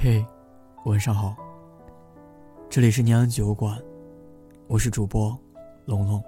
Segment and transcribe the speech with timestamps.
[0.00, 0.24] 嘿，
[0.84, 1.34] 晚上好。
[2.70, 3.76] 这里是宁安酒馆，
[4.68, 5.36] 我是主播
[5.86, 6.22] 龙龙。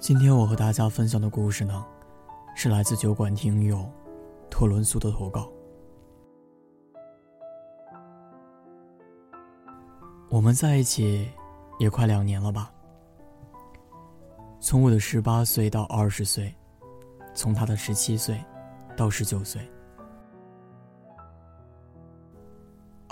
[0.00, 1.84] 今天我和大家分享的故事呢，
[2.56, 3.86] 是来自酒馆听友
[4.48, 5.46] 特伦苏的投稿。
[10.30, 11.30] 我们在一起
[11.78, 12.72] 也快两年了吧？
[14.58, 16.50] 从我的十八岁到二十岁，
[17.34, 18.42] 从他的十七岁
[18.96, 19.60] 到十九岁。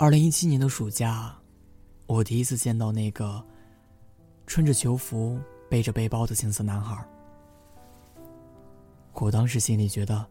[0.03, 1.33] 二零一七年的暑假，
[2.07, 3.41] 我第一次见到那个
[4.45, 5.39] 穿着球服、
[5.69, 7.01] 背着背包的青涩男孩。
[9.13, 10.27] 我当时心里觉得，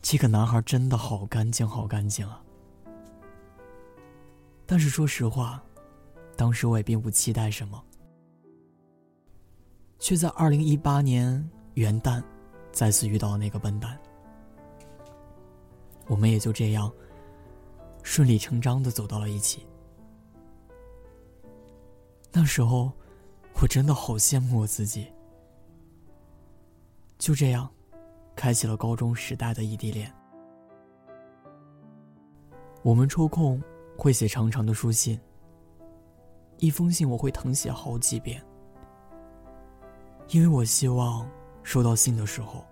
[0.00, 2.40] 这个男孩真的好干净，好干净啊。
[4.64, 5.60] 但是说实话，
[6.36, 7.82] 当时我也并不期待什么，
[9.98, 12.22] 却在二零一八年元旦
[12.70, 13.98] 再次遇到那个笨蛋。
[16.06, 16.88] 我们也就这样。
[18.02, 19.66] 顺理成章的走到了一起。
[22.32, 22.90] 那时候，
[23.60, 25.06] 我真的好羡慕我自己。
[27.18, 27.70] 就这样，
[28.34, 30.12] 开启了高中时代的异地恋。
[32.82, 33.62] 我们抽空
[33.96, 35.18] 会写长长的书信。
[36.58, 38.40] 一封信我会誊写好几遍，
[40.28, 41.28] 因为我希望
[41.62, 42.64] 收到信的时候，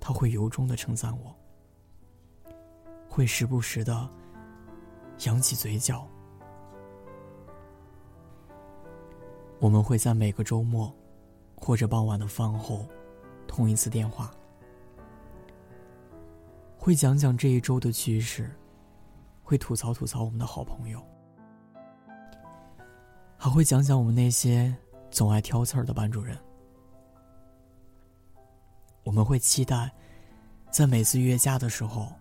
[0.00, 1.34] 他会由衷的称赞我，
[3.08, 4.08] 会时不时的。
[5.26, 6.06] 扬起嘴角，
[9.58, 10.94] 我们会在每个周末
[11.56, 12.86] 或者傍晚的饭后
[13.46, 14.30] 通一次电话，
[16.78, 18.48] 会讲讲这一周的趣事，
[19.42, 21.04] 会吐槽吐槽我们的好朋友，
[23.36, 24.72] 还会讲讲我们那些
[25.10, 26.38] 总爱挑刺儿的班主任。
[29.02, 29.90] 我们会期待
[30.70, 32.12] 在每次约架的时候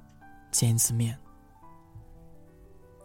[0.51, 1.15] 见一次面。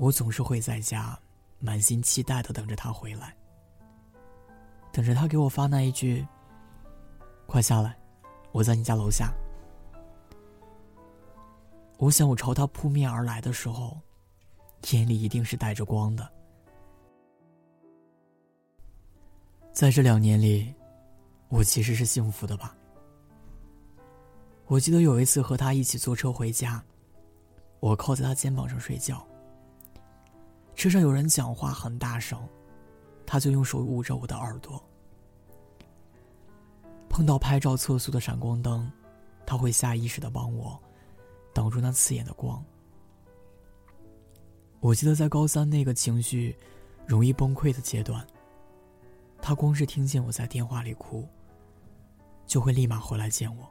[0.02, 1.16] 我总是会在家，
[1.60, 3.32] 满心期待的等着他回来，
[4.90, 6.26] 等着他给我发那一句
[7.46, 7.96] ：“快下来，
[8.50, 9.32] 我在你家楼下。”
[11.98, 13.96] 我想，我朝他扑面而来的时候，
[14.90, 16.28] 眼里一定是带着光的。
[19.72, 20.74] 在这两年里，
[21.48, 22.76] 我其实是幸福的吧。
[24.66, 26.82] 我记得有一次和他一起坐车回家，
[27.78, 29.24] 我靠在他肩膀上睡觉。
[30.74, 32.48] 车上有人讲话很大声，
[33.26, 34.82] 他就用手捂着我的耳朵。
[37.08, 38.90] 碰到拍照测速的闪光灯，
[39.46, 40.80] 他会下意识的帮我
[41.52, 42.64] 挡住那刺眼的光。
[44.80, 46.56] 我记得在高三那个情绪
[47.06, 48.26] 容易崩溃的阶段，
[49.40, 51.28] 他光是听见我在电话里哭，
[52.46, 53.68] 就会立马回来见我。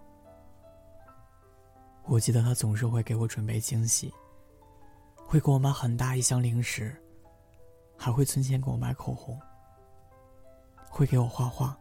[2.06, 4.14] 我记得他总是会给我准备惊喜。
[5.32, 6.94] 会给我买很大一箱零食，
[7.98, 9.40] 还会存钱给我买口红。
[10.90, 11.80] 会给我画画，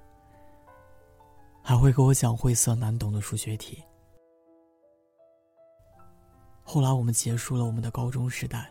[1.60, 3.83] 还会给我讲晦涩难懂的数学题。
[6.62, 8.71] 后来我们结束了我们的高中时代，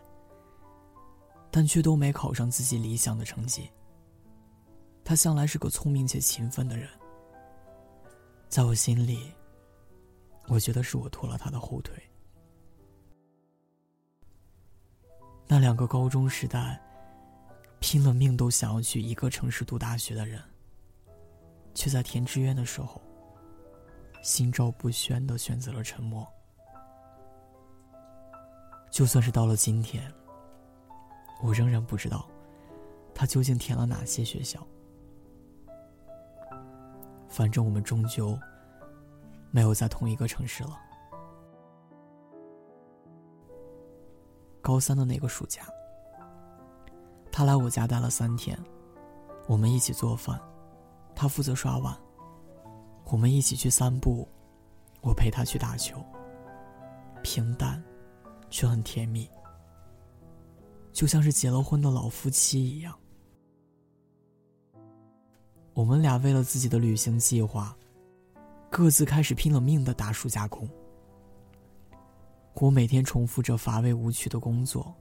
[1.50, 3.70] 但却都没考上自己理想的成绩。
[5.04, 6.88] 他向来是个聪明且勤奋的人，
[8.48, 9.30] 在我心里，
[10.48, 12.02] 我觉得是我拖了他的后腿。
[15.52, 16.80] 那两个高中时代
[17.80, 20.40] 拼了命都想要去一个城市读大学的人，
[21.74, 23.02] 却在填志愿的时候
[24.22, 26.24] 心照不宣的选择了沉默。
[28.92, 30.08] 就算是到了今天，
[31.42, 32.28] 我仍然不知道
[33.12, 34.64] 他究竟填了哪些学校。
[37.28, 38.38] 反正我们终究
[39.50, 40.80] 没有在同一个城市了。
[44.62, 45.62] 高三的那个暑假，
[47.32, 48.58] 他来我家待了三天，
[49.46, 50.40] 我们一起做饭，
[51.14, 51.96] 他负责刷碗，
[53.06, 54.28] 我们一起去散步，
[55.00, 56.04] 我陪他去打球。
[57.22, 57.82] 平淡，
[58.48, 59.28] 却很甜蜜，
[60.92, 62.94] 就像是结了婚的老夫妻一样。
[65.74, 67.76] 我们俩为了自己的旅行计划，
[68.70, 70.68] 各自开始拼了命的打暑假工。
[72.60, 74.94] 我每天重复着乏味无趣的工作。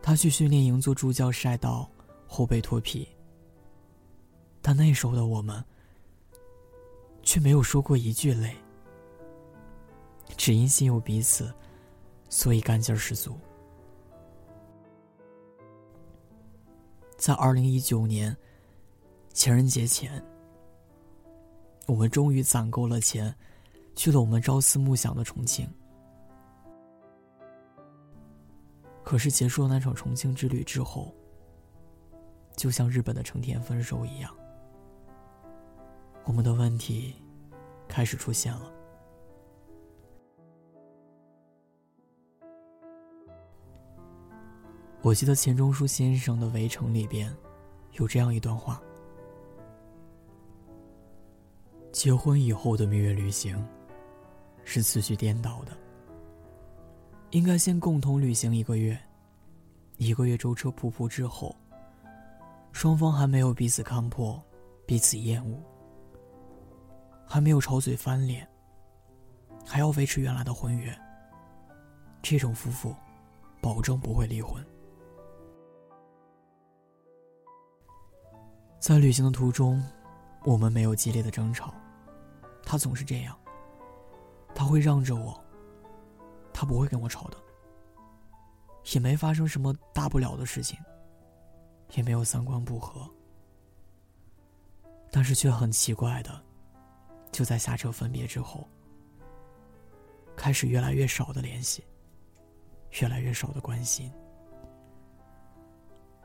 [0.00, 1.90] 他去训练营做助教晒到
[2.26, 3.08] 后背脱皮。
[4.62, 5.62] 但那时候的我们，
[7.22, 8.54] 却没有说过一句累，
[10.36, 11.52] 只因心有彼此，
[12.28, 13.36] 所以干劲儿十足。
[17.16, 18.34] 在二零一九年
[19.32, 20.24] 情人节前，
[21.86, 23.34] 我们终于攒够了钱，
[23.96, 25.68] 去了我们朝思暮想的重庆。
[29.04, 31.14] 可是结束了那场重庆之旅之后，
[32.56, 34.34] 就像日本的成田分手一样，
[36.24, 37.14] 我们的问题
[37.86, 38.72] 开始出现了。
[45.02, 47.30] 我记得钱钟书先生的《围城》里边，
[47.92, 48.82] 有这样一段话：
[51.92, 53.62] 结婚以后的蜜月旅行，
[54.64, 55.83] 是次序颠倒的。
[57.34, 58.96] 应该先共同旅行一个月，
[59.96, 61.52] 一个月舟车仆仆之后，
[62.70, 64.40] 双方还没有彼此看破，
[64.86, 65.60] 彼此厌恶，
[67.26, 68.48] 还没有吵嘴翻脸，
[69.66, 70.96] 还要维持原来的婚约。
[72.22, 72.94] 这种夫妇，
[73.60, 74.64] 保证不会离婚。
[78.78, 79.82] 在旅行的途中，
[80.44, 81.74] 我们没有激烈的争吵，
[82.62, 83.36] 他总是这样。
[84.54, 85.43] 他会让着我，
[86.54, 87.36] 他不会跟我吵的，
[88.94, 90.78] 也没发生什么大不了的事情，
[91.94, 93.10] 也没有三观不合，
[95.10, 96.40] 但是却很奇怪的，
[97.32, 98.66] 就在下车分别之后，
[100.36, 101.84] 开始越来越少的联系，
[103.00, 104.10] 越来越少的关心，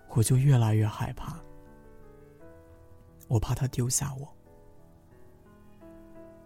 [0.10, 1.40] 我就越来越害怕。
[3.28, 4.28] 我怕他丢下我。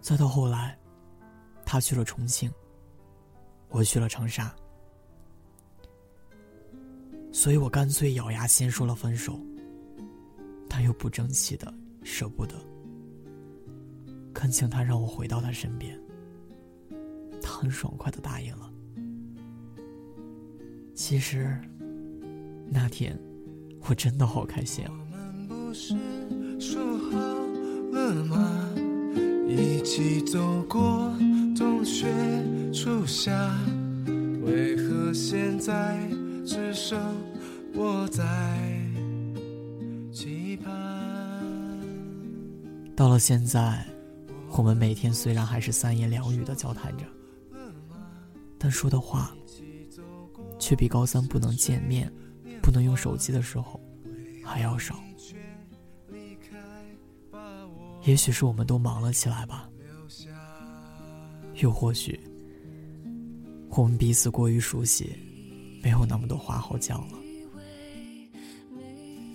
[0.00, 0.78] 再到后来，
[1.64, 2.52] 他去了重庆，
[3.74, 4.54] 我去了长沙，
[7.32, 9.36] 所以我干脆咬牙先说了分手，
[10.68, 11.74] 但又不争气的
[12.04, 12.54] 舍不得，
[14.32, 16.00] 恳请他让我回到他身边。
[17.42, 18.70] 他很爽快的答应了。
[20.94, 21.60] 其实，
[22.70, 23.18] 那天
[23.88, 24.92] 我真的好开心啊。
[26.60, 26.80] 说
[27.10, 27.18] 好
[27.90, 28.70] 了吗？
[29.48, 31.12] 一起走过
[31.56, 32.06] 冬雪
[32.72, 33.32] 初夏，
[34.42, 35.96] 为何现在
[36.44, 36.98] 只剩
[37.74, 38.24] 我在
[40.12, 40.72] 期盼？
[42.96, 43.86] 到了现在，
[44.50, 47.04] 我们每天虽然还是三言两语的交谈着，
[48.58, 49.32] 但说的话
[50.58, 52.12] 却比高三不能见面、
[52.60, 53.80] 不能用手机的时候
[54.42, 54.96] 还要少。
[58.02, 59.68] 也许是我们都忙了起来吧，
[61.60, 62.18] 又或许
[63.70, 65.10] 我们彼此过于熟悉，
[65.82, 67.18] 没有那么多话好讲了。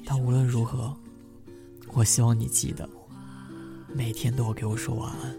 [0.05, 0.95] 但无论如何，
[1.93, 2.89] 我希望你记得，
[3.93, 5.35] 每天都要给我说晚安。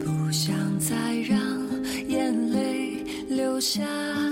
[0.00, 1.38] 不想再让
[2.08, 4.25] 眼泪流下。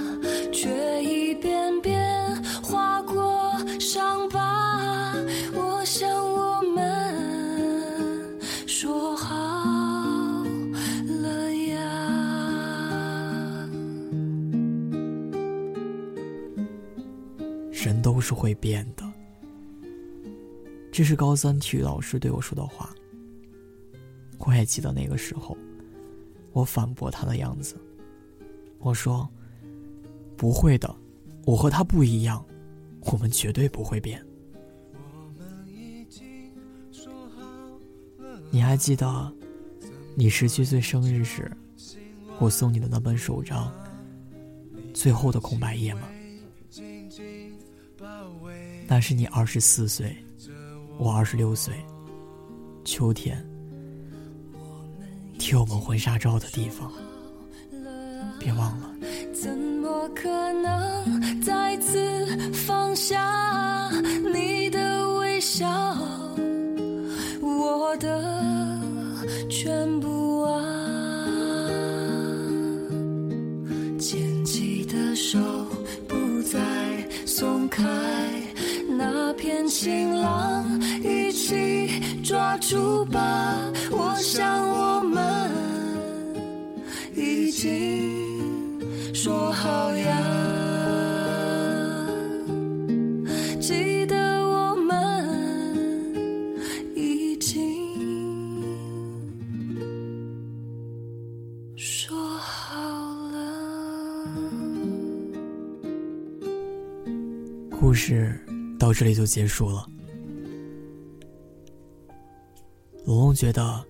[17.85, 19.05] 人都是会变的，
[20.91, 22.95] 这是高三体育老师对我说的话。
[24.39, 25.55] 我也记得那个时候，
[26.53, 27.77] 我反驳他的样子。
[28.79, 29.29] 我说
[30.37, 30.95] ：“不会的，
[31.45, 32.43] 我和他不一样，
[33.03, 34.25] 我们绝对不会变。”
[38.51, 39.33] 你还记得
[40.15, 41.51] 你十七岁生日时，
[42.39, 43.71] 我送你的那本手账
[44.95, 46.09] 最后的空白页吗？
[48.87, 50.17] 那是你二十四岁，
[50.99, 51.75] 我二十六岁，
[52.85, 53.45] 秋天，
[55.39, 56.93] 贴我们婚纱照的地方，
[58.39, 58.91] 别忘了。
[59.33, 63.91] 怎么可能再次放下
[64.33, 65.67] 你的微笑，
[67.41, 68.54] 我的
[82.69, 83.59] 住吧！
[83.91, 85.51] 我想我们
[87.15, 90.19] 已经说好呀，
[93.61, 96.57] 记得我们
[96.97, 97.61] 已经
[101.77, 102.81] 说好
[103.31, 103.37] 了。
[107.79, 108.41] 故事。
[108.77, 109.87] 到这里就结束了。
[113.05, 113.85] 龙龙觉得，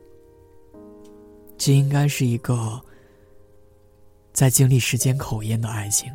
[1.57, 2.81] 这应该是一个
[4.33, 6.13] 在经历时间考验的爱情。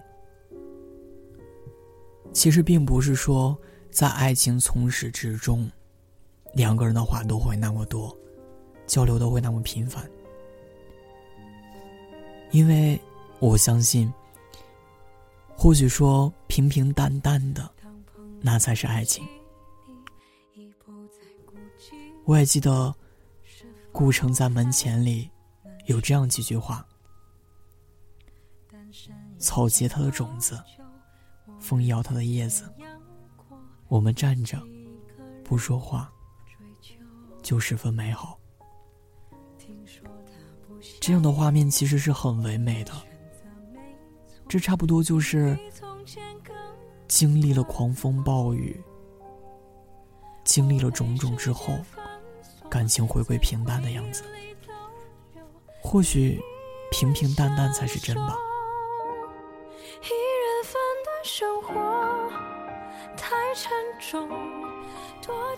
[2.33, 3.57] 其实并不是说
[3.89, 5.69] 在爱情从始至终，
[6.53, 8.15] 两个人的话都会那么多，
[8.85, 10.07] 交流都会那么频繁，
[12.51, 12.99] 因为
[13.39, 14.13] 我相信，
[15.55, 17.67] 或许说平平淡淡的，
[18.41, 19.25] 那才是爱情。
[22.29, 22.93] 我也记得，
[23.91, 25.27] 顾城在门前里
[25.87, 26.85] 有这样几句话：
[29.39, 30.63] 草结它的种子，
[31.59, 32.71] 风摇它的叶子，
[33.87, 34.61] 我们站着，
[35.43, 36.07] 不说话，
[37.41, 38.37] 就十分美好。
[41.01, 42.91] 这样的画面其实是很唯美的，
[44.47, 45.57] 这差不多就是
[47.07, 48.79] 经历了狂风暴雨，
[50.43, 51.75] 经历了种种之后，
[52.69, 54.23] 感情回归平淡的样子。
[55.81, 56.39] 或许
[56.91, 58.37] 平平淡淡才是真吧。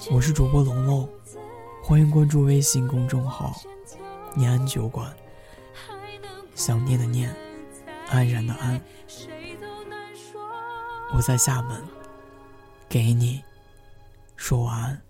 [0.09, 1.09] 我是主播龙龙，
[1.83, 3.53] 欢迎关注微信公众号
[4.33, 5.13] “念安酒馆”。
[6.55, 7.35] 想念的念，
[8.09, 8.79] 安然的安。
[11.13, 11.81] 我在厦门，
[12.87, 13.43] 给你
[14.35, 15.01] 说晚安。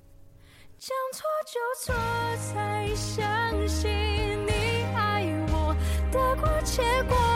[1.52, 1.94] 就错，
[2.38, 3.92] 才相信
[4.48, 5.76] 你爱我，
[6.10, 7.31] 得过且过。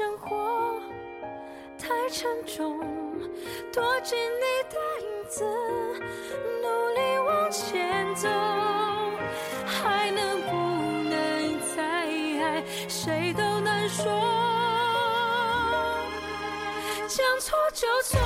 [0.00, 0.80] 生活
[1.78, 2.80] 太沉重，
[3.70, 5.44] 躲进你的影子，
[6.62, 8.26] 努力往前走，
[9.66, 10.56] 还能不
[11.10, 14.10] 能再爱，谁都难说。
[17.06, 18.18] 将错就错，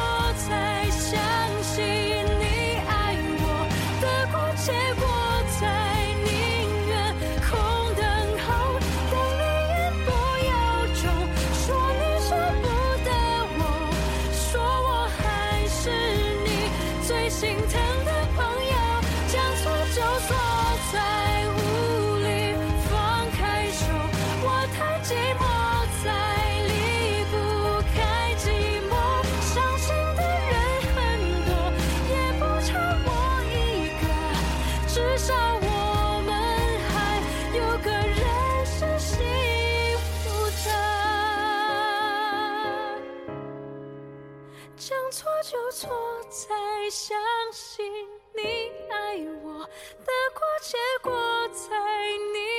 [0.46, 1.20] 才相
[1.60, 2.13] 信
[47.54, 47.86] 信
[48.34, 48.42] 你
[48.90, 49.60] 爱我，
[50.04, 51.12] 得过且过
[51.50, 51.70] 在
[52.32, 52.53] 你